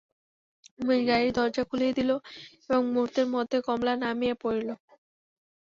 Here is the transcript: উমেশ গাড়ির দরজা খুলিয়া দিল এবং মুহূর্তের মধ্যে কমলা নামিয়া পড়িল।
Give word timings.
উমেশ 0.79 1.01
গাড়ির 1.07 1.31
দরজা 1.37 1.63
খুলিয়া 1.69 1.93
দিল 1.99 2.09
এবং 2.63 2.81
মুহূর্তের 2.87 3.27
মধ্যে 3.35 3.57
কমলা 3.67 3.93
নামিয়া 4.03 4.35
পড়িল। 4.43 4.69